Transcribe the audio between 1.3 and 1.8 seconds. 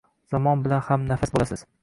bo’lasiz